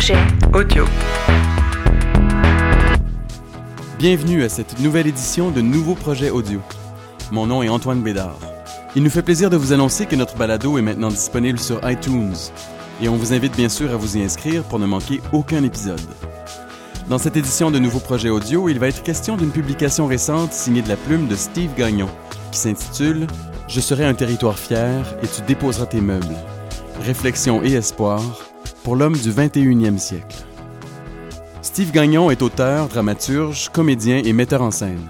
[0.00, 0.16] projet
[0.54, 0.86] audio.
[3.98, 6.62] Bienvenue à cette nouvelle édition de Nouveau Projet Audio.
[7.30, 8.38] Mon nom est Antoine Bédard.
[8.96, 12.32] Il nous fait plaisir de vous annoncer que notre balado est maintenant disponible sur iTunes
[13.02, 16.00] et on vous invite bien sûr à vous y inscrire pour ne manquer aucun épisode.
[17.10, 20.80] Dans cette édition de Nouveau Projet Audio, il va être question d'une publication récente signée
[20.80, 22.08] de la plume de Steve Gagnon
[22.52, 23.26] qui s'intitule
[23.68, 26.36] Je serai un territoire fier et tu déposeras tes meubles.
[27.04, 28.22] Réflexion et espoir
[28.82, 30.44] pour l'homme du 21e siècle.
[31.62, 35.06] Steve Gagnon est auteur, dramaturge, comédien et metteur en scène.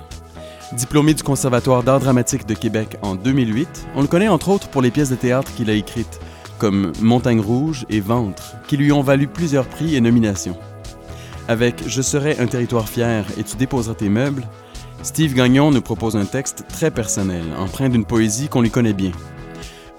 [0.72, 4.82] Diplômé du Conservatoire d'art dramatique de Québec en 2008, on le connaît entre autres pour
[4.82, 6.20] les pièces de théâtre qu'il a écrites,
[6.58, 10.56] comme Montagne Rouge et Ventre, qui lui ont valu plusieurs prix et nominations.
[11.48, 14.44] Avec Je serai un territoire fier et tu déposeras tes meubles,
[15.02, 19.12] Steve Gagnon nous propose un texte très personnel, empreint d'une poésie qu'on lui connaît bien.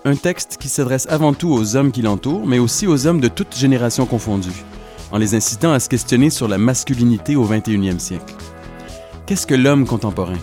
[0.04, 3.28] Un texte qui s'adresse avant tout aux hommes qui l'entourent, mais aussi aux hommes de
[3.28, 4.64] toutes générations confondues,
[5.12, 8.34] en les incitant à se questionner sur la masculinité au 21e siècle.
[9.28, 10.40] Qu'est-ce que l'homme contemporain?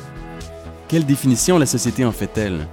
[0.87, 2.69] Quelle définition la société en fait-elle?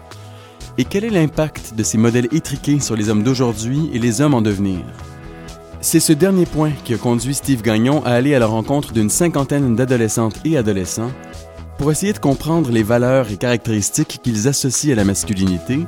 [0.77, 4.35] Et quel est l'impact de ces modèles étriqués sur les hommes d'aujourd'hui et les hommes
[4.35, 4.81] en devenir?
[5.81, 9.09] C'est ce dernier point qui a conduit Steve Gagnon à aller à la rencontre d'une
[9.09, 11.11] cinquantaine d'adolescentes et adolescents
[11.79, 15.79] pour essayer de comprendre les valeurs et caractéristiques qu'ils associent à la masculinité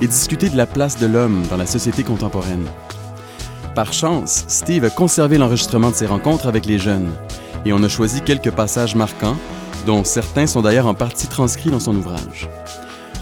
[0.00, 2.66] et discuter de la place de l'homme dans la société contemporaine.
[3.74, 7.12] Par chance, Steve a conservé l'enregistrement de ses rencontres avec les jeunes,
[7.64, 9.36] et on a choisi quelques passages marquants,
[9.86, 12.48] dont certains sont d'ailleurs en partie transcrits dans son ouvrage.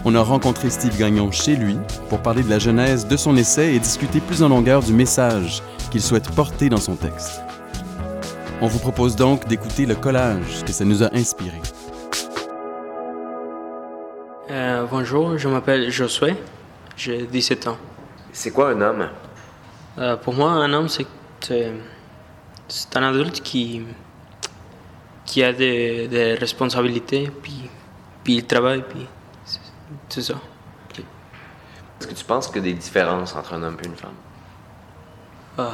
[0.05, 1.77] On a rencontré Steve Gagnon chez lui
[2.09, 5.61] pour parler de la genèse de son essai et discuter plus en longueur du message
[5.91, 7.41] qu'il souhaite porter dans son texte.
[8.61, 11.61] On vous propose donc d'écouter le collage que ça nous a inspiré.
[14.49, 16.35] Euh, bonjour, je m'appelle Josué,
[16.97, 17.77] j'ai 17 ans.
[18.33, 19.07] C'est quoi un homme?
[19.97, 21.07] Euh, pour moi, un homme, c'est
[21.39, 21.71] c'est-
[22.97, 23.83] un adulte qui,
[25.25, 27.69] qui a des, des responsabilités, puis,
[28.23, 29.05] puis il travaille, puis
[29.45, 29.59] c'est-
[30.09, 30.33] c'est ça.
[31.99, 34.11] Est-ce que tu penses qu'il y a des différences entre un homme et une femme?
[35.59, 35.69] Euh,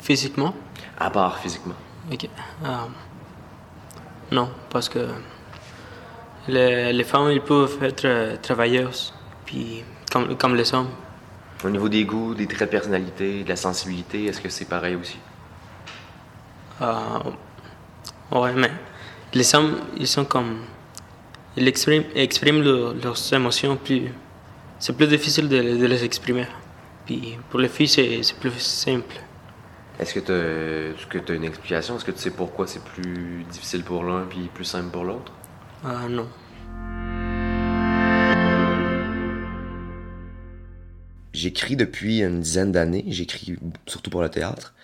[0.00, 0.54] physiquement,
[0.98, 1.74] À part physiquement.
[2.12, 2.28] ok.
[2.64, 2.68] Euh,
[4.32, 5.06] non, parce que
[6.46, 9.14] les, les femmes, ils peuvent être travailleuses,
[9.46, 10.88] puis comme, comme les hommes.
[11.64, 14.94] Au niveau des goûts, des traits de personnalité, de la sensibilité, est-ce que c'est pareil
[14.94, 15.18] aussi?
[16.80, 17.18] Euh,
[18.32, 18.70] ouais, mais
[19.34, 20.58] les hommes, ils sont comme.
[21.56, 24.12] Ils expriment, expriment le- leurs émotions plus.
[24.78, 26.46] C'est plus difficile de, de les exprimer.
[27.04, 29.16] Puis pour les filles, c'est c'est plus simple.
[29.98, 31.96] Est-ce que tu as une explication?
[31.96, 35.32] Est-ce que tu sais pourquoi c'est plus difficile pour l'un puis plus simple pour l'autre?
[35.84, 36.28] Euh, non.
[41.32, 43.56] J'écris depuis une dizaine d'années, j'écris
[43.86, 44.74] surtout pour le théâtre.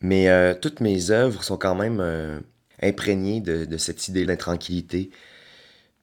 [0.00, 2.40] Mais euh, toutes mes œuvres sont quand même euh,
[2.82, 5.10] imprégnées de, cette idée d'intranquillité.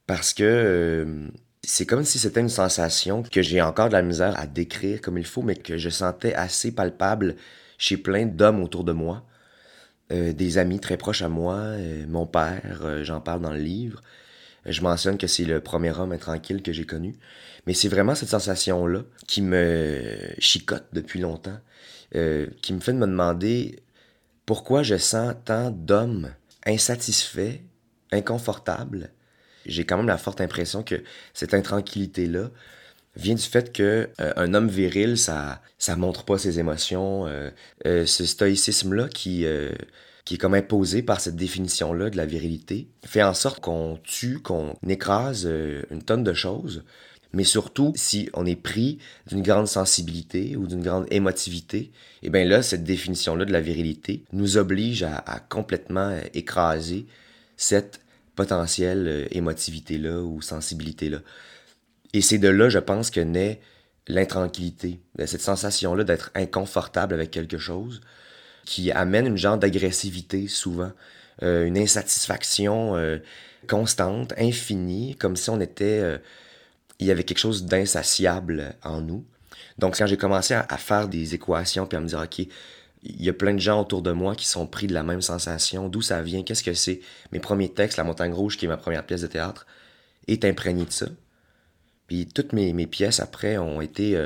[0.08, 1.28] Parce que euh,
[1.64, 5.18] c'est comme si c'était une sensation que j'ai encore de la misère à décrire comme
[5.18, 7.36] il faut, mais que je sentais assez palpable
[7.78, 9.24] chez plein d'hommes autour de moi.
[10.10, 11.74] Des amis très proches à moi,
[12.08, 14.02] mon père, j'en parle dans le livre.
[14.68, 17.16] Je mentionne que c'est le premier homme intranquille que j'ai connu.
[17.66, 20.04] Mais c'est vraiment cette sensation-là qui me
[20.40, 21.58] chicote depuis longtemps,
[22.16, 23.80] euh, qui me fait de me demander
[24.46, 26.34] pourquoi je sens tant d'hommes
[26.66, 27.60] insatisfaits,
[28.12, 29.10] inconfortables.
[29.66, 32.52] J'ai quand même la forte impression que cette intranquillité-là
[33.16, 37.26] vient du fait que euh, un homme viril, ça ça montre pas ses émotions.
[37.28, 39.46] euh, ce stoïcisme-là qui
[40.28, 44.40] qui est comme imposé par cette définition-là de la virilité, fait en sorte qu'on tue,
[44.40, 46.84] qu'on écrase euh, une tonne de choses,
[47.32, 51.94] mais surtout si on est pris d'une grande sensibilité ou d'une grande émotivité,
[52.24, 57.06] et bien là, cette définition-là de la virilité nous oblige à, à complètement euh, écraser
[57.56, 58.02] cette
[58.36, 61.20] potentielle euh, émotivité-là ou sensibilité-là.
[62.12, 63.62] Et c'est de là, je pense, que naît
[64.10, 68.02] l'intranquillité, cette sensation-là d'être inconfortable avec quelque chose,
[68.68, 70.92] qui amène une genre d'agressivité souvent,
[71.42, 73.18] euh, une insatisfaction euh,
[73.66, 76.18] constante, infinie, comme si on était, euh,
[77.00, 79.24] il y avait quelque chose d'insatiable en nous.
[79.78, 83.24] Donc quand j'ai commencé à, à faire des équations puis à me dire ok, il
[83.24, 85.88] y a plein de gens autour de moi qui sont pris de la même sensation,
[85.88, 87.00] d'où ça vient, qu'est-ce que c'est?
[87.32, 89.66] Mes premiers textes, La Montagne Rouge, qui est ma première pièce de théâtre,
[90.28, 91.06] est imprégné de ça.
[92.08, 94.18] Puis toutes mes, mes pièces après ont été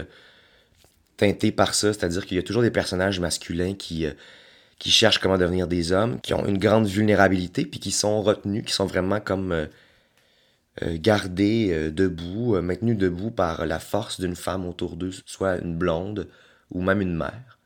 [1.21, 4.13] teintées par ça, c'est-à-dire qu'il y a toujours des personnages masculins qui, euh,
[4.79, 8.65] qui cherchent comment devenir des hommes, qui ont une grande vulnérabilité, puis qui sont retenus,
[8.65, 9.68] qui sont vraiment comme euh,
[10.81, 16.27] euh, gardés debout, maintenus debout par la force d'une femme autour d'eux, soit une blonde
[16.71, 17.59] ou même une mère.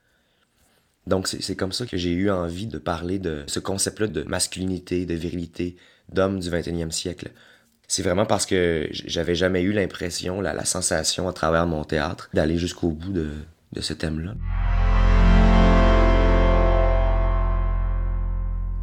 [1.07, 5.05] Donc c'est comme ça que j'ai eu envie de parler de ce concept-là de masculinité,
[5.05, 5.77] de virilité,
[6.11, 7.31] d'homme du 21e siècle.
[7.87, 12.57] C'est vraiment parce que j'avais jamais eu l'impression, la, sensation à travers mon théâtre d'aller
[12.57, 13.29] jusqu'au bout de,
[13.73, 14.33] de ce thème-là.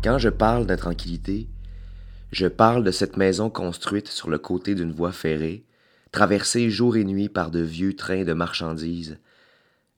[0.03, 1.49] Quand je parle d'intranquillité,
[2.33, 5.65] je parle de cette maison construite sur le côté d'une voie ferrée,
[6.13, 9.19] traversée jour et nuit par de vieux trains de marchandises.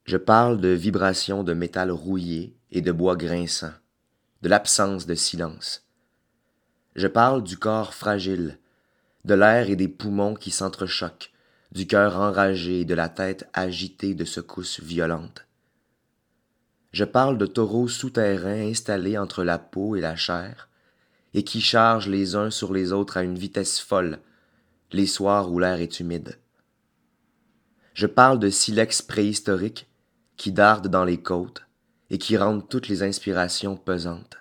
[0.05, 3.73] Je parle de vibrations de métal rouillé et de bois grinçant,
[4.43, 5.87] de l'absence de silence.
[6.97, 8.59] Je parle du corps fragile,
[9.25, 11.33] de l'air et des poumons qui s'entrechoquent,
[11.73, 15.47] du cœur enragé et de la tête agitée de secousses violentes.
[16.93, 20.69] Je parle de taureaux souterrains installés entre la peau et la chair,
[21.33, 24.21] et qui chargent les uns sur les autres à une vitesse folle,
[24.93, 26.39] les soirs où l'air est humide.
[27.95, 29.89] Je parle de silex préhistoriques
[30.37, 31.67] qui dardent dans les côtes
[32.11, 34.37] et qui rendent toutes les inspirations pesantes.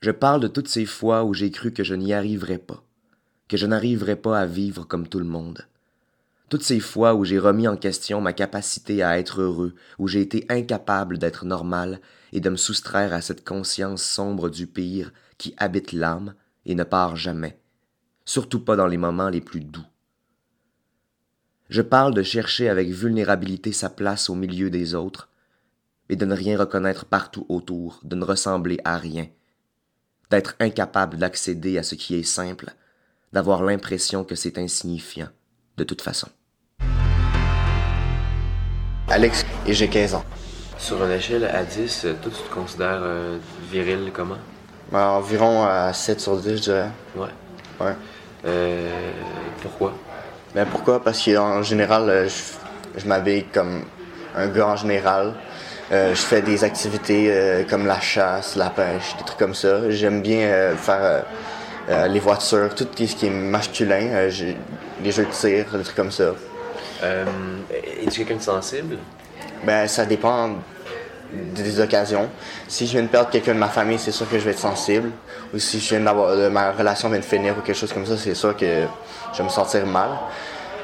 [0.00, 2.83] Je parle de toutes ces fois où j'ai cru que je n'y arriverais pas,
[3.54, 5.64] que je n'arriverais pas à vivre comme tout le monde
[6.48, 10.20] toutes ces fois où j'ai remis en question ma capacité à être heureux, où j'ai
[10.20, 12.00] été incapable d'être normal
[12.32, 16.34] et de me soustraire à cette conscience sombre du pire qui habite l'âme
[16.66, 17.58] et ne part jamais,
[18.24, 19.86] surtout pas dans les moments les plus doux.
[21.70, 25.28] Je parle de chercher avec vulnérabilité sa place au milieu des autres,
[26.08, 29.28] et de ne rien reconnaître partout autour, de ne ressembler à rien,
[30.30, 32.74] d'être incapable d'accéder à ce qui est simple,
[33.34, 35.26] d'avoir l'impression que c'est insignifiant
[35.76, 36.28] de toute façon.
[39.10, 40.24] Alex et j'ai 15 ans.
[40.78, 43.38] Sur une échelle à 10, toi, tu te considères euh,
[43.70, 44.38] viril comment?
[44.92, 46.90] Ben, environ à 7 sur 10, je dirais.
[47.16, 47.28] Ouais.
[47.80, 47.94] Ouais.
[48.46, 49.10] Euh,
[49.60, 49.94] pourquoi?
[50.54, 51.02] Ben pourquoi?
[51.02, 53.82] Parce qu'en général, euh, je, je m'habille comme
[54.36, 55.34] un gars en général.
[55.90, 59.90] je fais des activités comme la chasse, la pêche, des trucs comme ça.
[59.90, 61.24] J'aime bien faire
[61.88, 64.28] les voitures, tout ce qui est masculin,
[65.02, 66.34] les jeux de tir, des trucs comme ça.
[67.02, 67.24] Euh,
[68.02, 68.98] Es-tu quelqu'un de sensible?
[69.64, 70.50] Ben, ça dépend
[71.32, 72.28] des occasions.
[72.68, 74.58] Si je viens de perdre quelqu'un de ma famille, c'est sûr que je vais être
[74.58, 75.10] sensible.
[75.52, 78.16] Ou si je viens d'avoir ma relation vient de finir ou quelque chose comme ça,
[78.16, 78.84] c'est sûr que
[79.32, 80.10] je vais me sentir mal.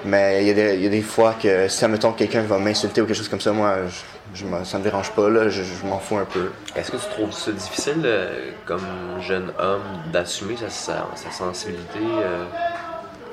[0.04, 3.28] Mais il y, a des fois que si, admettons, quelqu'un va m'insulter ou quelque chose
[3.28, 4.00] comme ça, moi, je,
[4.44, 6.50] me, ça me dérange pas, là, je, m'en fous un peu.
[6.76, 8.86] Est-ce que tu trouves ça difficile, euh, comme
[9.20, 9.82] jeune homme,
[10.12, 11.98] d'assumer sa, sensibilité?
[12.00, 12.44] Euh?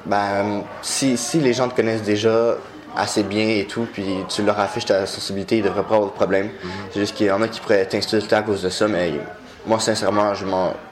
[0.06, 2.56] Ben, si, si les gens te connaissent déjà,
[2.96, 6.16] assez bien et tout, puis tu leur affiches ta sensibilité, ils devraient pas avoir de
[6.16, 6.48] problème.
[6.48, 6.72] Mhm.
[6.92, 9.14] C'est juste qu'il y en a qui pourraient t'insulter à cause de ça, mais
[9.66, 10.46] moi, sincèrement, je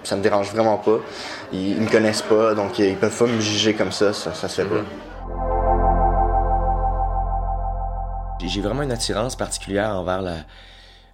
[0.03, 0.99] ça me dérange vraiment pas.
[1.51, 4.61] Ils, me connaissent pas, donc ils peuvent pas me juger comme ça, ça, ça se
[4.61, 4.81] fait pas.
[8.47, 10.21] J'ai vraiment une attirance particulière envers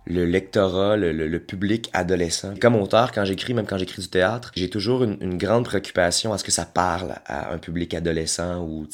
[0.05, 2.53] le lectorat, le, public adolescent.
[2.59, 6.37] Comme auteur, quand j'écris, même quand j'écris du théâtre, j'ai toujours une, grande préoccupation à
[6.37, 8.87] ce que ça parle à un public adolescent ou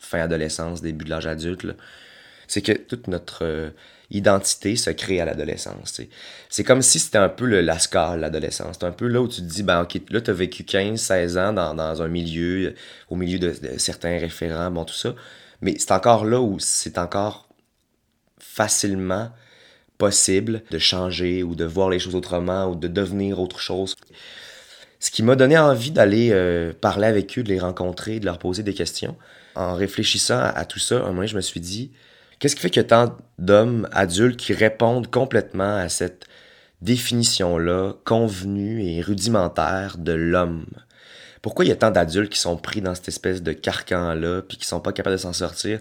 [0.00, 1.66] fin adolescence, début de l'âge adulte,
[2.48, 3.70] c'est que toute notre euh,
[4.10, 6.00] identité se crée à l'adolescence.
[6.48, 8.76] C'est comme si c'était un peu le lascar, l'adolescence.
[8.80, 10.98] C'est un peu là où tu te dis, ben ok, là tu as vécu 15,
[11.00, 12.74] 16 ans dans, un milieu,
[13.08, 15.14] au milieu de, certains référents, bon tout ça.
[15.60, 17.48] Mais c'est encore là où c'est encore
[18.38, 19.30] facilement
[19.98, 23.94] possible de changer ou de voir les choses autrement ou de devenir autre chose.
[24.98, 28.38] Ce qui m'a donné envie d'aller euh, parler avec eux, de les rencontrer, de leur
[28.38, 29.16] poser des questions
[29.54, 31.92] en réfléchissant à, tout ça, un moment, je me suis dit,
[32.38, 36.26] qu'est-ce qui fait a tant d'hommes adultes qui répondent complètement à cette
[36.82, 40.66] définition-là, convenue et rudimentaire de l'homme?
[41.42, 44.58] Pourquoi il y a tant d'adultes qui sont pris dans cette espèce de carcan-là, puis
[44.58, 45.80] qui sont pas capables de s'en sortir?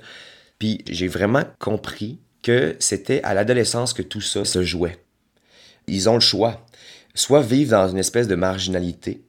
[0.58, 4.98] Puis j'ai vraiment compris que c'était à l'adolescence que tout ça se jouait.
[5.88, 6.66] Ils ont le choix.
[7.16, 9.22] Soit vivre dans une espèce de marginalité,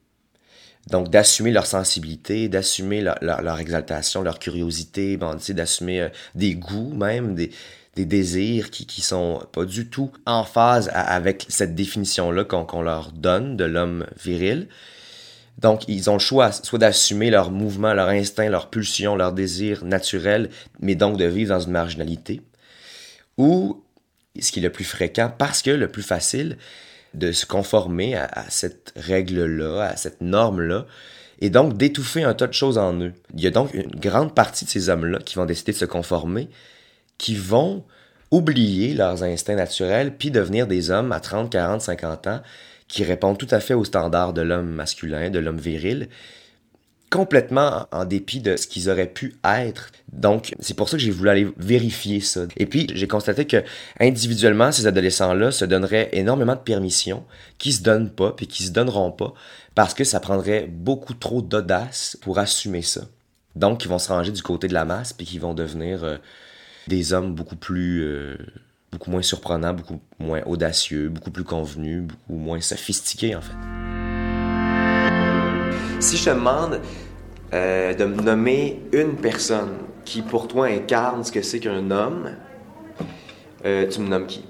[0.89, 7.35] donc, d'assumer leur sensibilité, d'assumer leur, exaltation, leur curiosité, bon, d'assumer euh, des goûts même,
[7.35, 7.51] des,
[7.97, 13.59] désirs qui, qui sont pas du tout en phase avec cette définition-là qu'on leur donne
[13.59, 14.69] de l'homme viril.
[15.61, 19.85] Donc, ils ont le choix soit d'assumer leur mouvement, leur instinct, leur pulsion, leur désir
[19.85, 20.49] naturel,
[20.81, 22.40] mais donc de vivre dans une marginalité.
[23.37, 23.83] Ou,
[24.40, 26.57] ce qui est le plus fréquent, parce que le plus facile,
[27.12, 30.87] de se conformer à, cette règle-là, à cette norme-là,
[31.40, 33.12] et donc d'étouffer un tas de choses en eux.
[33.35, 35.85] Il y a donc une grande partie de ces hommes-là qui vont décider de se
[35.87, 36.49] conformer,
[37.19, 37.85] qui vont
[38.31, 42.40] oublier leurs instincts naturels, puis devenir des hommes à 30, 40, 50 ans
[42.91, 46.09] qui répondent tout à fait aux standards de l'homme masculin, de l'homme viril,
[47.09, 49.91] complètement en dépit de ce qu'ils auraient pu être.
[50.13, 52.43] Donc, c'est pour ça que j'ai voulu aller vérifier ça.
[52.57, 53.63] Et puis, j'ai constaté que
[54.01, 57.25] individuellement, ces adolescents-là se donneraient énormément de permissions
[57.59, 59.35] qui se donnent pas, puis qui se donneront pas,
[59.77, 63.03] parce que ça prendrait beaucoup trop d'audace pour assumer ça.
[63.55, 66.17] Donc, ils vont se ranger du côté de la masse, puis qu'ils vont devenir euh,
[66.89, 68.03] des hommes beaucoup plus...
[68.03, 68.37] Euh,
[68.93, 73.55] beaucoup moins surprenants, beaucoup moins audacieux, beaucoup plus convenus, beaucoup moins sophistiqués, en fait.
[76.01, 76.81] Si je te demande
[77.53, 82.31] euh, de me nommer une personne qui, pour toi, incarne ce que c'est qu'un homme,
[83.65, 84.45] euh, tu me nommes qui?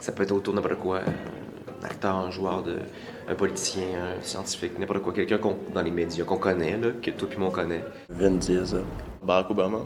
[0.00, 1.00] Ça peut être autour de n'importe quoi.
[1.00, 2.78] Un acteur, un joueur, de,
[3.28, 5.12] un politicien, un scientifique, n'importe quoi.
[5.12, 5.38] Quelqu'un
[5.72, 7.84] dans les médias qu'on connaît, là, que toi puis moi on connaît.
[8.08, 8.82] Vin Diesel.
[9.22, 9.78] Barack Obama.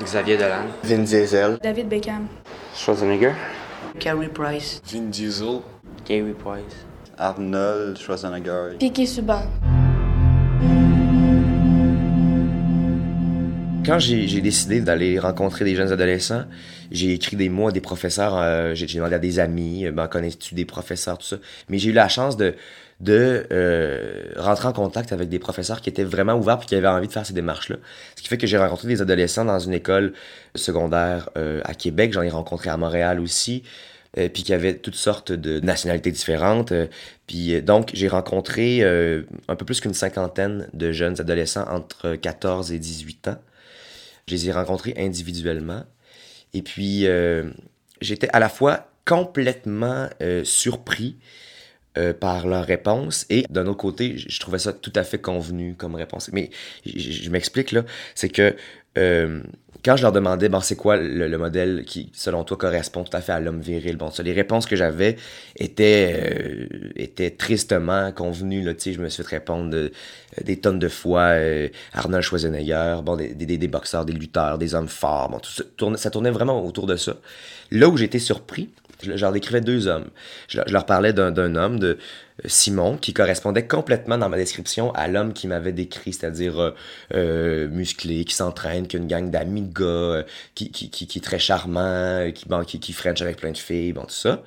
[0.00, 0.66] Xavier Dolan.
[0.84, 1.58] Vin Diesel.
[1.62, 2.26] David Beckham.
[2.74, 3.34] Schwarzenegger.
[4.00, 4.80] Carrie Price.
[4.86, 5.60] Vin Diesel.
[6.06, 6.86] Gary Price.
[7.18, 8.78] Arnold Schwarzenegger.
[8.78, 9.42] Piqué Subban.
[13.84, 16.44] Quand j'ai décidé d'aller rencontrer des jeunes adolescents,
[16.90, 20.54] j'ai écrit des mots à des professeurs, euh, j'ai demandé à des amis, ben, connais-tu
[20.54, 21.36] des professeurs, tout ça.
[21.68, 22.54] Mais j'ai eu la chance de,
[23.02, 26.86] de euh, rentrer en contact avec des professeurs qui étaient vraiment ouverts et qui avaient
[26.86, 27.76] envie de faire ces démarches-là.
[28.14, 30.12] Ce qui fait que j'ai rencontré des adolescents dans une école
[30.54, 33.64] secondaire euh, à Québec, j'en ai rencontré à Montréal aussi.
[34.18, 36.72] Euh, puis qui avaient toutes sortes de nationalités différentes.
[37.26, 42.78] Puis donc, j'ai rencontré un peu plus qu'une cinquantaine de jeunes adolescents entre 14 et
[42.78, 43.38] 18 ans.
[44.28, 45.84] Je les ai rencontrés individuellement.
[46.52, 47.06] Et puis,
[48.02, 50.10] j'étais à la fois complètement
[50.44, 51.16] surpris
[52.20, 55.94] par leurs réponses et d'un autre côté, je trouvais ça tout à fait convenu comme
[55.94, 56.30] réponse.
[56.32, 56.50] Mais
[56.86, 57.84] je, m'explique là,
[58.14, 58.54] c'est que
[59.84, 63.20] quand je leur demandais, bon, c'est quoi le, modèle qui, selon toi, correspond tout à
[63.20, 65.16] fait à l'homme viril, bon, ça, les réponses que j'avais
[65.56, 69.88] étaient, euh, étaient tristement convenues, là, tu sais, je me suis fait répondre euh,
[70.44, 74.74] des tonnes de fois, euh, Arnold Schwarzenegger, bon, des, des, des, boxeurs, des lutteurs, des
[74.74, 75.64] hommes forts, bon, tout ça
[75.96, 77.16] ça tournait vraiment autour de ça.
[77.72, 78.70] Là où j'étais surpris,
[79.02, 80.08] je, leur décrivais deux hommes.
[80.48, 81.98] Je, leur parlais d'un homme, de
[82.46, 86.70] Simon, qui correspondait complètement dans ma description à l'homme qui m'avait décrit, c'est-à-dire euh,
[87.14, 90.24] euh, musclé, qui s'entraîne, qui a une gang d'amis gars,
[90.54, 93.92] qui, qui, qui, est très charmant, qui, bon, qui, qui French avec plein de filles,
[93.92, 94.42] bon, tout ça.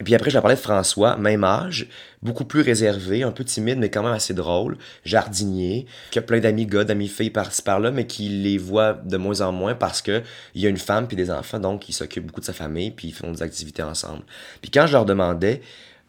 [0.00, 1.88] Et puis après, je leur parlais de François, même âge,
[2.22, 6.38] beaucoup plus réservé, un peu timide, mais quand même assez drôle, jardinier, qui a plein
[6.38, 10.02] d'amis gars, d'amis filles par-ci par-là, mais qui les voit de moins en moins parce
[10.02, 10.22] que
[10.54, 12.92] il y a une femme puis des enfants, donc il s'occupe beaucoup de sa famille,
[12.92, 14.22] puis ils font des activités ensemble.
[14.60, 15.62] Puis quand je leur demandais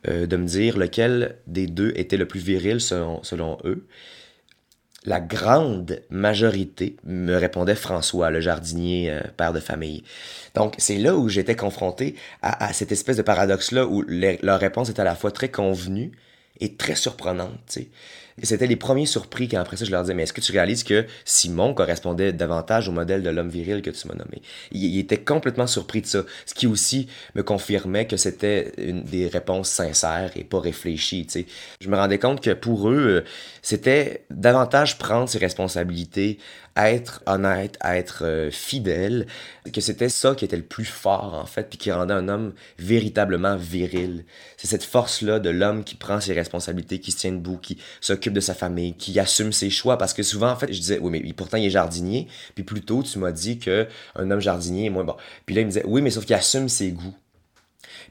[0.08, 3.86] euh, de me dire lequel des deux était le plus viril selon, selon eux,
[5.06, 10.04] la grande majorité me répondait François, le jardinier, euh, père de famille.
[10.56, 15.00] Donc, c'est là où j'étais confronté à, cette espèce de paradoxe-là où leur réponse est
[15.00, 16.12] à la fois très convenue
[16.60, 17.78] et très surprenante.
[18.40, 18.46] Sais.
[18.60, 20.84] C'était les premiers surpris quand après ça, je leur disais, mais est-ce que tu réalises
[20.84, 24.42] que Simon correspondait davantage au modèle de l'homme viril que tu m'as nommé?
[24.72, 29.70] Il, était complètement surpris de ça, ce qui aussi me confirmait que c'était des réponses
[29.70, 31.26] sincères et pas réfléchies.
[31.30, 31.46] sais.
[31.80, 33.22] Je me rendais compte que pour eux, euh,
[33.62, 36.38] c'était davantage prendre ses responsabilités,
[36.76, 39.28] être honnête, être euh, fidèle,
[39.74, 42.54] que c'était ça qui était le plus fort en fait, puis qui rendait un homme
[42.78, 44.26] véritablement viril.
[44.58, 48.34] C'est cette force-là de l'homme qui prend ses responsabilités, qui se tient debout, qui s'occupe
[48.34, 51.12] de sa famille, qui assume ses choix, parce que souvent en fait, je disais, oui
[51.12, 54.90] mais pourtant il est jardinier, puis plus tôt tu m'as dit que un homme jardinier
[54.90, 55.16] moins bon.
[55.46, 57.16] Puis là il me disait, oui mais sauf qu'il assume ses goûts.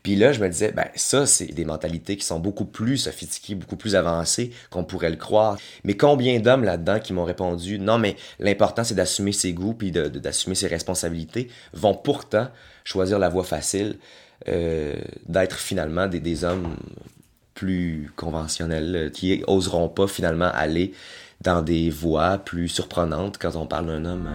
[0.03, 3.55] Puis là, je me disais, ben ça, c'est des mentalités qui sont beaucoup plus sophistiquées,
[3.55, 5.59] beaucoup plus avancées qu'on pourrait le croire.
[5.85, 9.91] Mais combien d'hommes là-dedans qui m'ont répondu, non, mais l'important, c'est d'assumer ses goûts puis
[9.91, 12.49] d'assumer ses responsabilités, vont pourtant
[12.85, 13.97] choisir la voie facile
[14.49, 14.95] euh,
[15.27, 16.77] d'être finalement des, des hommes
[17.55, 20.93] plus conventionnels, euh, qui oseront pas finalement aller
[21.41, 24.29] dans des voies plus surprenantes quand on parle d'un homme.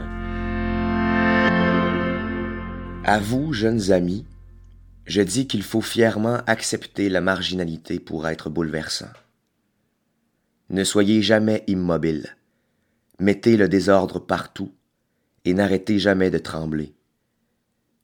[3.05, 4.25] À vous, jeunes amis,
[5.05, 9.11] je dis qu'il faut fièrement accepter la marginalité pour être bouleversant.
[10.69, 12.35] Ne soyez jamais immobile.
[13.19, 14.71] Mettez le désordre partout
[15.45, 16.93] et n'arrêtez jamais de trembler.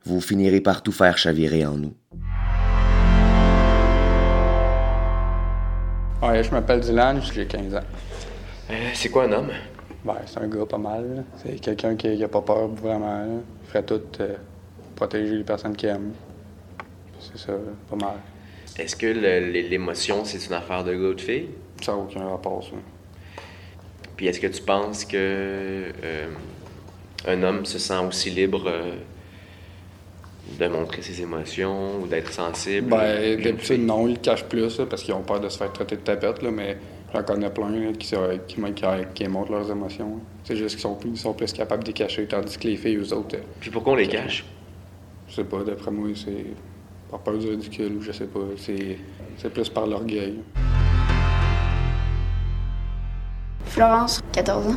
[0.04, 1.96] Vous finirez par tout faire chavirer en nous.
[6.22, 7.80] Ouais, je m'appelle Dylan, j'ai 15 ans.
[8.70, 9.52] Euh, c'est quoi un homme?
[10.04, 11.24] Ben, c'est un gars pas mal.
[11.38, 13.42] C'est quelqu'un qui n'a pas peur vraiment.
[13.64, 14.36] Il ferait tout euh,
[14.96, 16.12] protéger les personnes qu'il aime.
[17.20, 17.54] C'est ça,
[17.90, 18.16] pas mal.
[18.78, 21.48] Est-ce que l'émotion, c'est une affaire de gars ou de fille?
[21.82, 22.72] Ça n'a aucun rapport, ça.
[24.16, 26.28] Puis est-ce que tu penses que euh,
[27.28, 28.96] un homme se sent aussi libre euh,
[30.60, 32.88] de montrer ses émotions ou d'être sensible?
[32.90, 35.96] Ben, d'habitude, non, ils le cachent plus parce qu'ils ont peur de se faire traiter
[35.96, 36.78] de tapette, là, mais
[37.12, 38.84] J'en connais plein là, qui, se- qui, qui,
[39.16, 40.20] qui montrent leurs émotions.
[40.44, 42.78] C'est juste qu'ils sont, plus- ils sont plus capables de les cacher, tandis que les
[42.78, 44.46] filles, eux autres, euh, Puis pourquoi on les cache?
[45.28, 46.46] je sais pas, d'après moi, c'est
[47.10, 48.40] par peur du ridicule ou je sais pas.
[48.58, 48.98] C'est
[49.38, 50.40] c'est plus par l'orgueil.
[53.66, 54.76] Florence, 14 ans.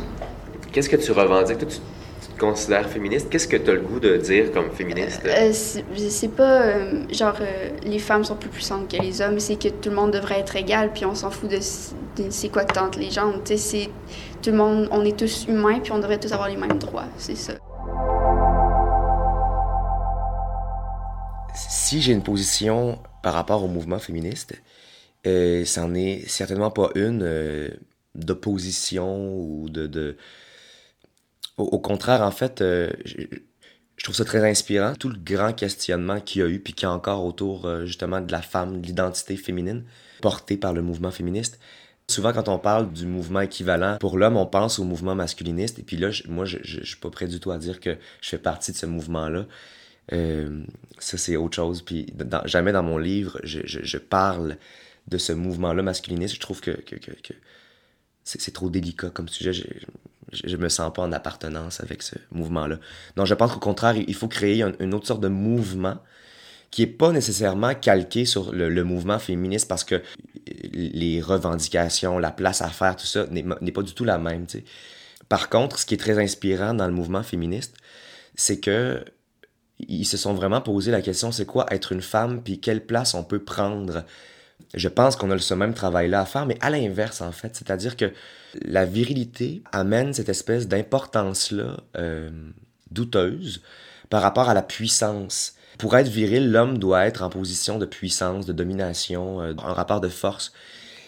[0.71, 1.57] Qu'est-ce que tu revendiques?
[1.57, 1.77] Toi, tu,
[2.21, 3.27] tu te considères féministe?
[3.29, 5.21] Qu'est-ce que tu as le goût de dire comme féministe?
[5.25, 9.39] Euh, c'est c'est pas euh, genre euh, les femmes sont plus puissantes que les hommes,
[9.39, 12.63] c'est que tout le monde devrait être égal, puis on s'en fout de, c'est quoi
[12.63, 13.33] que tente les gens.
[13.43, 13.89] Tu sais, c'est
[14.41, 17.05] tout le monde, on est tous humains, puis on devrait tous avoir les mêmes droits,
[17.17, 17.53] c'est ça.
[21.93, 24.59] Si j'ai une position par rapport au mouvement féministe,
[25.27, 27.69] euh, c'en est certainement pas une euh,
[28.15, 30.17] d'opposition ou de...
[31.57, 36.41] Au, contraire, en fait, euh, je, trouve ça très inspirant, tout le grand questionnement qu'il
[36.41, 38.87] y a eu, puis qu'il y a encore autour euh, justement de la femme, de
[38.87, 39.83] l'identité féminine,
[40.19, 41.59] portée par le mouvement féministe.
[42.09, 45.77] Souvent, quand on parle du mouvement équivalent pour l'homme, on pense au mouvement masculiniste.
[45.77, 47.99] Et puis là, moi, je, je, je suis pas prêt du tout à dire que
[48.19, 49.45] je fais partie de ce mouvement-là.
[50.11, 50.63] Euh,
[50.99, 51.81] ça, c'est autre chose.
[51.81, 52.07] Puis
[52.45, 54.57] jamais dans mon livre, je, je, parle
[55.07, 56.35] de ce mouvement-là masculiniste.
[56.35, 57.33] Je trouve que, que, que, que
[58.23, 59.53] c'est trop délicat comme sujet.
[59.53, 59.63] Je,
[60.31, 62.79] je, me sens pas en appartenance avec ce mouvement-là.
[63.17, 65.97] Non, je pense qu'au contraire, il faut créer un- une autre sorte de mouvement
[66.71, 70.01] qui est pas nécessairement calqué sur le, mouvement féministe parce que
[70.73, 74.47] les revendications, la place à faire, tout ça n'est n'est pas du tout la même.
[74.47, 74.63] tu sais.
[75.29, 77.75] Par contre, ce qui est très inspirant dans le mouvement féministe,
[78.35, 79.03] c'est que
[79.79, 83.13] ils se sont vraiment posé la question c'est quoi être une femme puis quelle place
[83.13, 84.03] on peut prendre?
[84.73, 87.55] Je pense qu'on a ce même travail-là à faire, mais à l'inverse, en fait.
[87.55, 88.11] C'est-à-dire que
[88.61, 92.29] la virilité amène cette espèce d'importance-là euh,
[92.89, 93.61] douteuse
[94.09, 95.55] par rapport à la puissance.
[95.77, 100.01] Pour être viril, l'homme doit être en position de puissance, de domination, euh, un rapport
[100.01, 100.53] de force.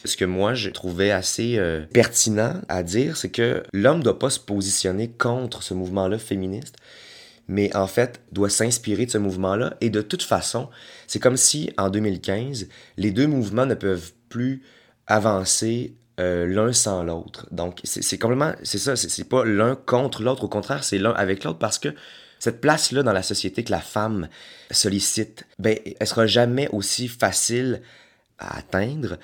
[0.03, 4.19] Ce que moi, je trouvais assez euh, pertinent à dire, c'est que l'homme ne doit
[4.19, 6.75] pas se positionner contre ce mouvement-là féministe,
[7.48, 9.75] mais en fait doit s'inspirer de ce mouvement-là.
[9.81, 10.70] Et de toute façon,
[11.08, 14.64] c'est comme si en 2015, les deux mouvements ne peuvent plus
[15.08, 17.48] avancer euh, l'un sans l'autre.
[17.51, 21.44] Donc c'est complètement, c'est ça, c'est pas l'un contre l'autre, au contraire, c'est l'un avec
[21.44, 21.90] l'autre parce que
[22.40, 24.27] cette place-là dans la société que la femme
[24.72, 27.81] sollicite, ben, elle sera jamais aussi facile
[28.40, 29.18] à atteindre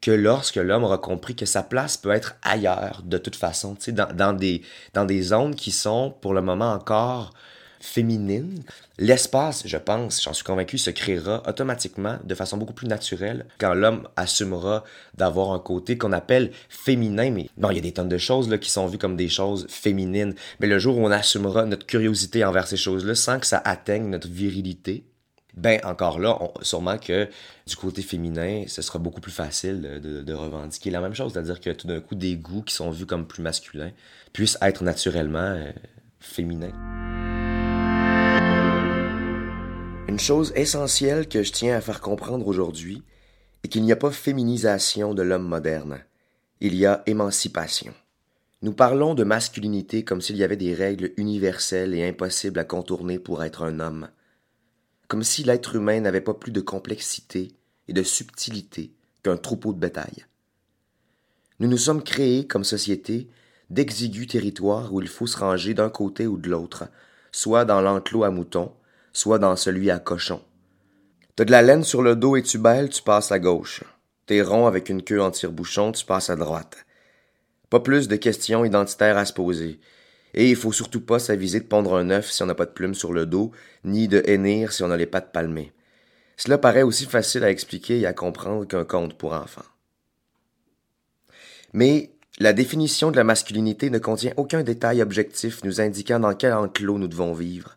[0.00, 4.14] que lorsque l'homme aura compris que sa place peut être ailleurs de toute façon, dans,
[4.14, 4.62] dans, des,
[4.94, 7.34] dans des zones qui sont pour le moment encore
[7.80, 8.62] féminines.
[8.98, 13.74] L'espace, je pense, j'en suis convaincu, se créera automatiquement de façon beaucoup plus naturelle quand
[13.74, 14.84] l'homme assumera
[15.16, 17.30] d'avoir un côté qu'on appelle féminin.
[17.30, 19.28] Mais bon, il y a des tonnes de choses là, qui sont vues comme des
[19.28, 20.34] choses féminines.
[20.60, 24.08] Mais le jour où on assumera notre curiosité envers ces choses-là sans que ça atteigne
[24.08, 25.04] notre virilité,
[25.56, 27.28] ben encore là, on- sûrement que
[27.66, 31.70] du côté féminin, ce sera beaucoup plus facile de revendiquer la même chose, c'est-à-dire que
[31.70, 33.90] tout d'un coup, des goûts qui sont vus comme plus masculins
[34.32, 35.72] puissent être naturellement euh,
[36.20, 36.72] féminins.
[40.10, 43.04] Une chose essentielle que je tiens à faire comprendre aujourd'hui
[43.62, 46.00] est qu'il n'y a pas féminisation de l'homme moderne,
[46.60, 47.94] il y a émancipation.
[48.62, 53.20] Nous parlons de masculinité comme s'il y avait des règles universelles et impossibles à contourner
[53.20, 54.08] pour être un homme
[55.06, 57.52] comme si l'être humain n'avait pas plus de complexité
[57.86, 58.92] et de subtilité
[59.22, 60.26] qu'un troupeau de bétail.
[61.60, 63.28] Nous nous sommes créés comme société
[63.70, 66.88] d'exigus territoires où il faut se ranger d'un côté ou de l'autre,
[67.30, 68.72] soit dans l'enclos à moutons,
[69.12, 70.42] soit dans celui à cochons.
[71.36, 73.82] T'as de la laine sur le dos et tu belles, tu passes à gauche.
[74.26, 76.84] T'es rond avec une queue en tire-bouchon, tu passes à droite.
[77.70, 79.80] Pas plus de questions identitaires à se poser.
[80.34, 82.70] Et il faut surtout pas s'aviser de pondre un œuf si on n'a pas de
[82.70, 83.52] plume sur le dos,
[83.84, 85.72] ni de hennir si on a les pattes palmées.
[86.36, 89.64] Cela paraît aussi facile à expliquer et à comprendre qu'un conte pour enfants.
[91.72, 96.52] Mais la définition de la masculinité ne contient aucun détail objectif nous indiquant dans quel
[96.52, 97.76] enclos nous devons vivre.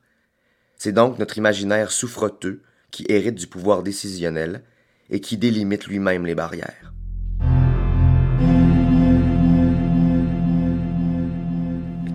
[0.83, 4.63] C'est donc notre imaginaire souffreteux qui hérite du pouvoir décisionnel
[5.09, 6.91] et qui délimite lui-même les barrières.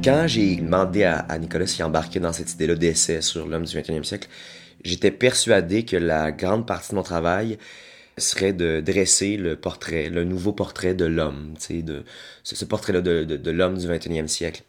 [0.05, 4.05] Quand j'ai demandé à, Nicolas s'y embarquer dans cette idée-là d'essai sur l'homme du 21e
[4.05, 4.29] siècle,
[4.85, 7.57] j'étais persuadé que la grande partie de mon travail
[8.19, 13.87] serait de dresser le portrait, le nouveau portrait de l'homme, ce, portrait-là de l'homme du
[13.87, 14.63] 21e siècle.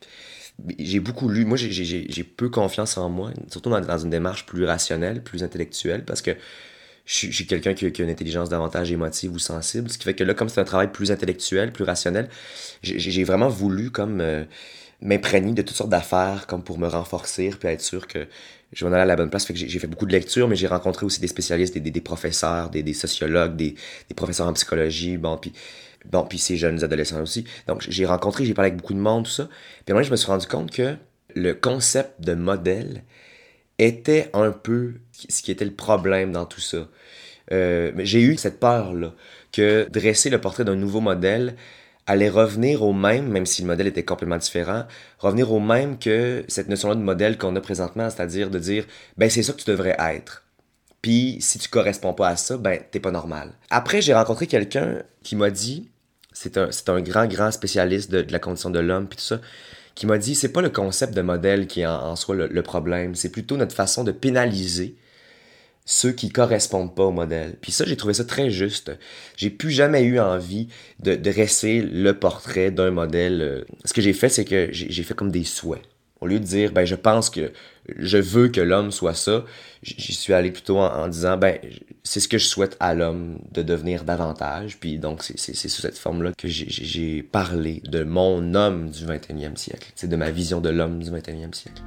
[0.80, 4.65] J'ai beaucoup lu, moi j'ai- peu confiance en moi, surtout dans, dans une démarche plus
[4.65, 6.32] rationnelle, plus intellectuelle, parce que
[7.06, 10.13] je suis, quelqu'un qui, qui a une intelligence davantage émotive ou sensible, ce qui fait
[10.15, 12.30] que là, comme c'est un travail plus intellectuel, plus rationnel,
[12.84, 14.43] j'ai vraiment voulu comme euh,
[15.02, 18.28] m'imprégner de toutes sortes d'affaires comme pour me renforcer puis être sûr que
[18.74, 19.45] je vais aller à la bonne place.
[19.45, 22.02] Fait que j'ai fait beaucoup de lectures, mais j'ai rencontré aussi des spécialistes, des, des,
[22.02, 23.76] professeurs, des, des sociologues, des
[24.15, 25.17] professeurs en psychologie.
[25.17, 25.54] Bon, puis
[26.05, 27.45] Bon, puis ces jeunes adolescents aussi.
[27.67, 29.49] Donc, j'ai rencontré, j'ai parlé avec beaucoup de monde, tout ça.
[29.85, 30.95] Puis moi, je me suis rendu compte que
[31.35, 33.03] le concept de modèle
[33.77, 34.95] était un peu
[35.29, 36.88] ce qui était le problème dans tout ça.
[37.51, 39.13] Euh, j'ai eu cette peur-là
[39.51, 41.55] que dresser le portrait d'un nouveau modèle
[42.05, 44.85] allait revenir au même, même si le modèle était complètement différent,
[45.19, 48.85] revenir au même que cette notion-là de modèle qu'on a présentement, c'est-à-dire de dire,
[49.17, 50.43] ben c'est ça que tu devrais être.
[51.01, 53.53] Puis si tu corresponds pas à ça, ben t'es pas normal.
[53.69, 55.89] Après, j'ai rencontré quelqu'un qui m'a dit,
[56.33, 59.39] c'est un, grand, grand spécialiste de, la condition de l'homme, puis tout ça,
[59.95, 63.15] qui m'a dit, c'est pas le concept de modèle qui est en, soi le problème,
[63.15, 64.95] c'est plutôt notre façon de pénaliser
[65.89, 67.55] ceux qui correspondent pas au modèle.
[67.59, 68.91] Puis ça, j'ai trouvé ça très juste.
[69.35, 70.67] J'ai plus jamais eu envie
[70.99, 73.41] de dresser le portrait d'un modèle.
[73.41, 75.81] Euh, ce que j'ai fait, c'est que j'ai fait comme des souhaits.
[76.21, 77.51] Au lieu de dire, ben, je pense que
[77.97, 79.45] je veux que l'homme soit ça,
[79.82, 81.58] j'y suis allé plutôt en, disant, ben,
[82.04, 84.80] c'est ce que je souhaite à l'homme de devenir davantage.
[84.80, 89.91] Puis donc, c'est sous cette forme-là que j'ai parlé de mon homme du 21e siècle.
[89.95, 91.82] C'est de ma vision de l'homme du 21e siècle.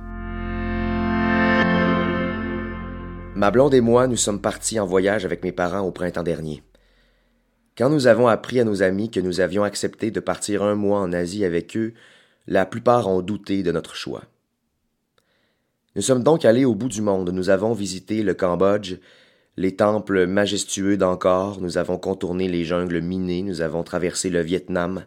[3.35, 6.63] Ma blonde et moi, nous sommes partis en voyage avec mes parents au printemps dernier.
[7.77, 11.01] Quand nous avons appris à nos amis que nous avions accepté de partir un mois
[11.01, 11.95] en Asie avec eux,
[12.47, 14.25] la plupart ont douté de notre choix.
[15.95, 17.31] Nous sommes donc allés au bout du monde.
[17.31, 18.97] Nous avons visité le Cambodge,
[19.59, 25.05] les temples majestueux d'Angkor, nous avons contourné les jungles minées, nous avons traversé le Vietnam,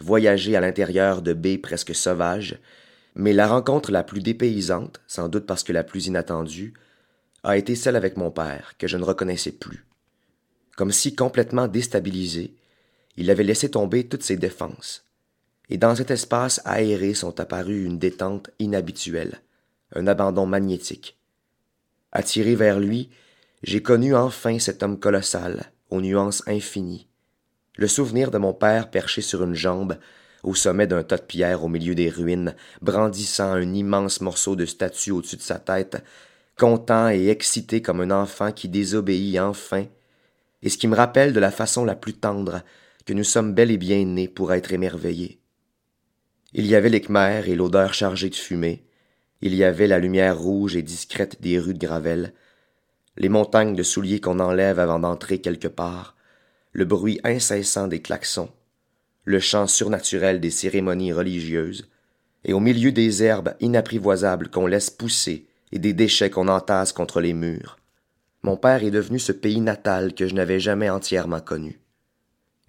[0.00, 2.58] voyagé à l'intérieur de baies presque sauvages,
[3.14, 6.72] mais la rencontre la plus dépaysante, sans doute parce que la plus inattendue,
[7.44, 9.84] a été celle avec mon père, que je ne reconnaissais plus.
[10.76, 12.54] Comme si complètement déstabilisé,
[13.18, 15.04] il avait laissé tomber toutes ses défenses.
[15.68, 19.42] Et dans cet espace aéré sont apparues une détente inhabituelle,
[19.94, 21.18] un abandon magnétique.
[22.12, 23.10] Attiré vers lui,
[23.62, 27.06] j'ai connu enfin cet homme colossal, aux nuances infinies.
[27.76, 29.96] Le souvenir de mon père perché sur une jambe,
[30.42, 34.66] au sommet d'un tas de pierres au milieu des ruines, brandissant un immense morceau de
[34.66, 36.02] statue au-dessus de sa tête,
[36.56, 39.86] content et excité comme un enfant qui désobéit enfin,
[40.62, 42.62] et ce qui me rappelle de la façon la plus tendre
[43.04, 45.40] que nous sommes bel et bien nés pour être émerveillés.
[46.52, 48.84] Il y avait les Khmers et l'odeur chargée de fumée,
[49.42, 52.32] il y avait la lumière rouge et discrète des rues de Gravel,
[53.16, 56.16] les montagnes de souliers qu'on enlève avant d'entrer quelque part,
[56.70, 58.50] le bruit incessant des klaxons,
[59.24, 61.90] le chant surnaturel des cérémonies religieuses,
[62.44, 67.20] et au milieu des herbes inapprivoisables qu'on laisse pousser et des déchets qu'on entasse contre
[67.20, 67.78] les murs.
[68.42, 71.80] Mon père est devenu ce pays natal que je n'avais jamais entièrement connu.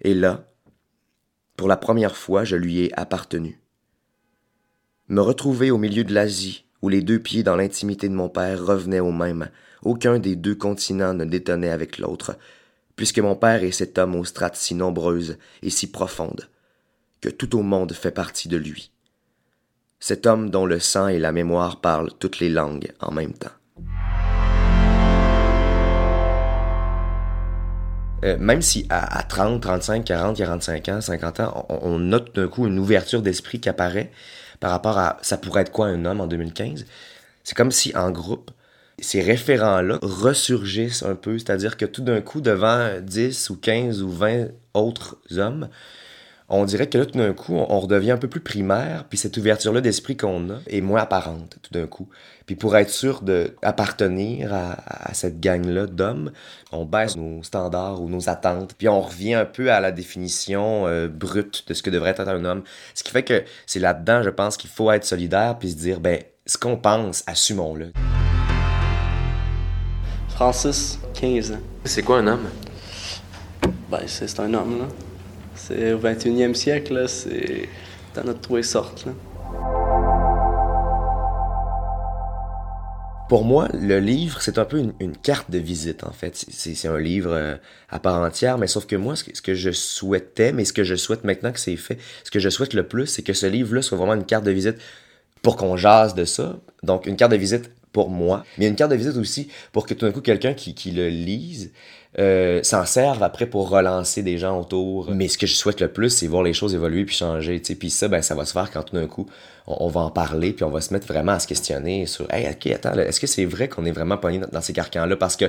[0.00, 0.52] Et là,
[1.56, 3.60] pour la première fois, je lui ai appartenu.
[5.08, 8.64] Me retrouver au milieu de l'Asie, où les deux pieds dans l'intimité de mon père
[8.64, 9.48] revenaient au même,
[9.82, 12.36] aucun des deux continents ne détonnait avec l'autre,
[12.96, 16.48] puisque mon père est cet homme aux strates si nombreuses et si profondes,
[17.20, 18.90] que tout au monde fait partie de lui
[20.06, 23.48] cet homme dont le sang et la mémoire parlent toutes les langues en même temps.
[28.22, 32.66] Euh, même si à, 30, 35, 40, 45 ans, 50 ans, on, note d'un coup
[32.66, 34.12] une ouverture d'esprit qui apparaît
[34.64, 36.86] par rapport à ça pourrait être quoi un homme en 2015,
[37.42, 38.50] c'est comme si en groupe,
[38.98, 44.08] ces référents-là ressurgissent un peu, c'est-à-dire que tout d'un coup, devant 10 ou 15 ou
[44.08, 45.68] 20 autres hommes,
[46.48, 49.36] on dirait que là, tout d'un coup, on, redevient un peu plus primaire, puis cette
[49.38, 52.08] ouverture-là d'esprit qu'on a est moins apparente, tout d'un coup.
[52.44, 56.32] Puis pour être sûr d'appartenir à, à cette gang-là d'hommes,
[56.70, 60.86] on baisse nos standards ou nos attentes, puis on revient un peu à la définition
[60.86, 62.62] euh, brute de ce que devrait être un homme.
[62.94, 66.00] Ce qui fait que c'est là-dedans, je pense, qu'il faut être solidaire, puis se dire,
[66.00, 67.92] ben, ce qu'on pense, assumons-le.
[70.28, 71.60] Francis, 15 ans.
[71.84, 72.48] C'est quoi un homme?
[73.90, 74.84] Ben, c'est un homme, là.
[75.54, 77.68] C'est au 21e siècle, c'est
[78.14, 79.06] dans notre trois sortes.
[83.28, 86.36] Pour moi, le livre, c'est un peu une, carte de visite, en fait.
[86.36, 87.56] C'est un livre euh,
[87.88, 90.94] à part entière, mais sauf que moi, ce que, je souhaitais, mais ce que je
[90.94, 93.80] souhaite maintenant que c'est fait, ce que je souhaite le plus, c'est que ce livre-là
[93.80, 94.76] soit vraiment une carte de visite
[95.40, 96.58] pour qu'on jase de ça.
[96.82, 99.94] Donc, une carte de visite pour moi, mais une carte de visite aussi pour que
[99.94, 101.70] tout d'un coup, quelqu'un qui, qui le lise
[102.18, 105.12] euh, s'en servent après pour relancer des gens autour.
[105.12, 107.62] Mais ce que je souhaite le plus, c'est voir les choses évoluer puis changer.
[107.62, 107.76] T'sais.
[107.76, 109.26] Puis ça, ben, ça va se faire quand tout d'un coup,
[109.68, 112.48] on, va en parler puis on va se mettre vraiment à se questionner sur Hey,
[112.50, 115.16] ok, attends, est-ce que c'est vrai qu'on est vraiment pogné dans, ces carcans-là?
[115.16, 115.46] Parce que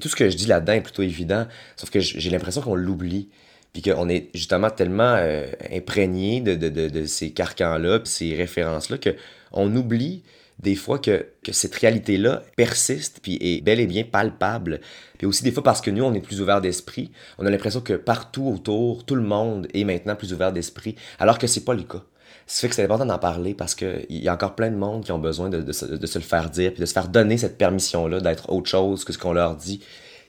[0.00, 3.28] tout ce que je dis là-dedans est plutôt évident, sauf que j'ai l'impression qu'on l'oublie
[3.74, 8.34] puis qu'on est justement tellement euh, imprégné de, de, de, de, ces carcans-là, puis ces
[8.34, 10.22] références-là, qu'on oublie
[10.58, 14.80] des fois que, que cette réalité-là persiste puis est bel et bien palpable.
[15.18, 17.80] Puis aussi des fois parce que nous, on est plus ouvert d'esprit, on a l'impression
[17.80, 21.74] que partout autour, tout le monde est maintenant plus ouvert d'esprit, alors que c'est pas
[21.74, 22.02] le cas.
[22.46, 25.04] Ça fait que c'est important d'en parler parce qu'il y a encore plein de monde
[25.04, 27.08] qui ont besoin de, de, se, de se le faire dire puis de se faire
[27.08, 29.82] donner cette permission-là d'être autre chose que ce qu'on leur dit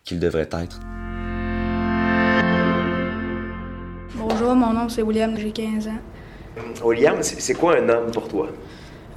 [0.03, 0.79] qu'ils devraient être.
[4.15, 5.99] Bonjour, mon nom c'est William, j'ai 15 ans.
[6.83, 8.49] William, c'est quoi un homme pour toi?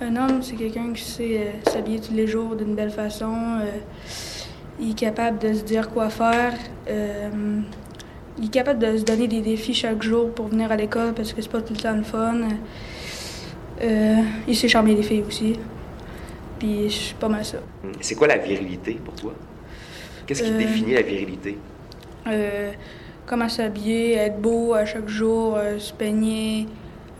[0.03, 3.59] Un homme, c'est quelqu'un qui sait euh, s'habiller tous les jours d'une belle façon.
[3.61, 3.67] Euh,
[4.81, 6.55] il est capable de se dire quoi faire.
[6.89, 7.61] Euh,
[8.39, 11.35] il est capable de se donner des défis chaque jour pour venir à l'école parce
[11.35, 12.49] que c'est pas tout le temps le fun.
[14.49, 15.59] Il sait charmer les filles aussi.
[16.59, 17.59] Puis je suis pas mal ça.
[18.01, 19.35] C'est quoi la virilité pour toi?
[20.27, 21.59] Qu'est-ce qui définit la virilité?
[22.27, 22.73] Euh,
[23.27, 26.67] comment s'habiller, être beau à chaque jour, se peigner,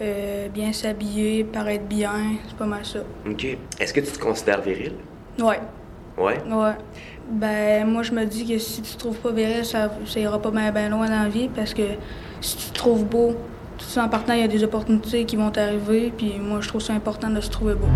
[0.01, 3.01] euh, bien s'habiller, paraître bien, c'est pas mal ça.
[3.29, 3.47] OK.
[3.79, 4.93] Est-ce que tu te considères viril?
[5.39, 5.61] Ouais.
[6.17, 6.39] Ouais?
[6.51, 6.75] Ouais.
[7.31, 10.41] Ben, moi, je me dis que si tu te trouves pas viril, ça, ça ira
[10.41, 11.83] pas bien loin dans la vie parce que
[12.41, 13.37] si tu te trouves beau,
[13.79, 16.13] tout ça en partant, il y a des opportunités qui vont t'arriver.
[16.17, 17.89] Puis moi, je trouve ça important de se trouver beau.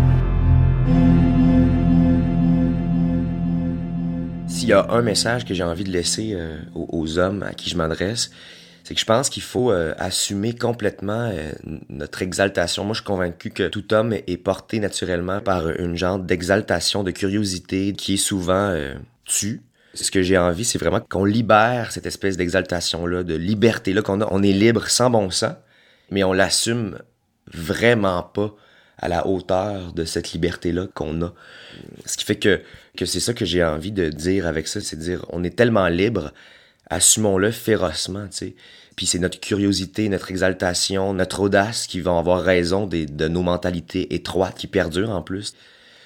[4.47, 7.53] S'il y a un message que j'ai envie de laisser euh, aux, aux hommes à
[7.53, 8.31] qui je m'adresse,
[8.85, 11.51] c'est que je pense qu'il faut euh, assumer complètement euh,
[11.89, 12.83] notre exaltation.
[12.83, 17.09] Moi, je suis convaincu que tout homme est, porté naturellement par une genre d'exaltation, de
[17.09, 18.93] curiosité qui est souvent euh,
[19.25, 19.63] tue.
[19.95, 24.27] Ce que j'ai envie, c'est vraiment qu'on libère cette espèce d'exaltation-là, de liberté-là qu'on a.
[24.29, 25.55] On est libre sans bon sens,
[26.11, 26.99] mais on l'assume
[27.51, 28.53] vraiment pas
[28.99, 31.33] à la hauteur de cette liberté-là qu'on a.
[32.05, 32.61] Ce qui fait que,
[32.95, 35.55] que c'est ça que j'ai envie de dire avec ça, c'est de dire on est
[35.55, 36.33] tellement libre,
[36.89, 38.55] assumons-le férocement, tu sais.
[38.95, 44.15] Puis c'est notre curiosité, notre exaltation, notre audace qui vont avoir raison de nos mentalités
[44.15, 45.53] étroites qui perdurent en plus.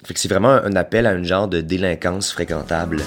[0.04, 3.02] Fait que c'est vraiment un appel à une genre de délinquance fréquentable.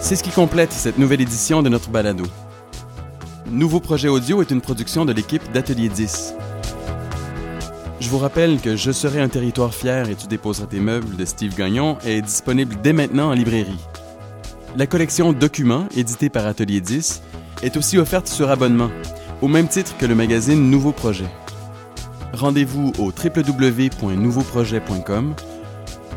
[0.00, 2.24] C'est ce qui complète cette nouvelle édition de notre balado.
[3.50, 6.34] Nouveau projet audio est une production de l'équipe d'Atelier 10.
[8.00, 11.24] Je vous rappelle que Je serai un territoire fier et tu déposeras tes meubles de
[11.24, 13.78] Steve Gagnon est disponible dès maintenant en librairie.
[14.76, 17.22] La collection Documents, éditée par Atelier 10,
[17.62, 18.90] est aussi offerte sur abonnement,
[19.42, 21.26] au même titre que le magazine Nouveau Projet.
[22.32, 25.34] Rendez-vous au www.nouveauprojet.com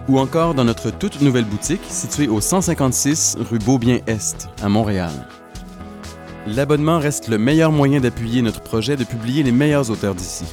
[0.08, 5.12] ou encore dans notre toute nouvelle boutique située au 156 rue Beaubien-Est, à Montréal.
[6.48, 10.46] L'abonnement reste le meilleur moyen d'appuyer notre projet de publier les meilleurs auteurs d'ici.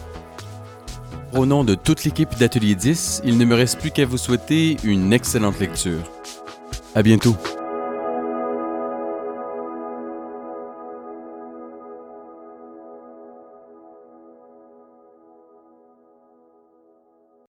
[1.35, 4.77] Au nom de toute l'équipe d'Atelier 10, il ne me reste plus qu'à vous souhaiter
[4.85, 6.03] une excellente lecture.
[6.95, 7.37] À bientôt.